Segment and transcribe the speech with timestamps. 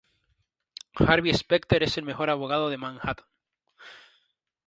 [0.95, 3.27] Harvey Specter es el mejor abogado de Manhattan.